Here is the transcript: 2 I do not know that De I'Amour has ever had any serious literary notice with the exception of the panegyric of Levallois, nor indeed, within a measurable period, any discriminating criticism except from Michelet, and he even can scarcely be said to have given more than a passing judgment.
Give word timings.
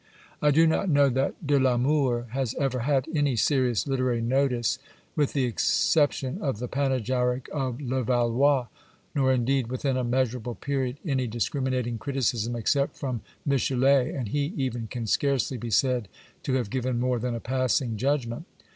2 0.41 0.47
I 0.47 0.49
do 0.49 0.65
not 0.65 0.89
know 0.89 1.09
that 1.09 1.45
De 1.45 1.57
I'Amour 1.59 2.25
has 2.31 2.55
ever 2.55 2.79
had 2.79 3.05
any 3.13 3.35
serious 3.35 3.85
literary 3.85 4.19
notice 4.19 4.79
with 5.15 5.33
the 5.33 5.43
exception 5.43 6.39
of 6.41 6.57
the 6.57 6.67
panegyric 6.67 7.47
of 7.53 7.77
Levallois, 7.77 8.65
nor 9.13 9.31
indeed, 9.31 9.67
within 9.67 9.97
a 9.97 10.03
measurable 10.03 10.55
period, 10.55 10.97
any 11.05 11.27
discriminating 11.27 11.99
criticism 11.99 12.55
except 12.55 12.97
from 12.97 13.21
Michelet, 13.45 14.07
and 14.15 14.29
he 14.29 14.53
even 14.57 14.87
can 14.87 15.05
scarcely 15.05 15.59
be 15.59 15.69
said 15.69 16.07
to 16.41 16.55
have 16.55 16.71
given 16.71 16.99
more 16.99 17.19
than 17.19 17.35
a 17.35 17.39
passing 17.39 17.95
judgment. 17.95 18.45